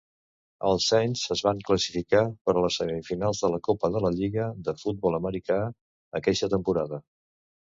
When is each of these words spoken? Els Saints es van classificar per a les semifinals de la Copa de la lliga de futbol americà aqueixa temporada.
Els 0.69 0.85
Saints 0.91 1.25
es 1.35 1.43
van 1.47 1.59
classificar 1.67 2.21
per 2.47 2.55
a 2.55 2.63
les 2.65 2.77
semifinals 2.81 3.43
de 3.45 3.51
la 3.57 3.61
Copa 3.69 3.93
de 3.97 4.01
la 4.07 4.13
lliga 4.17 4.49
de 4.69 4.75
futbol 4.85 5.19
americà 5.21 5.59
aqueixa 6.23 6.51
temporada. 6.57 7.01